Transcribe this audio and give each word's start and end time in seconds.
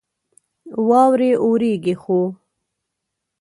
واورې 0.87 1.31
اوريږي 1.43 1.93
،خو 2.01 2.19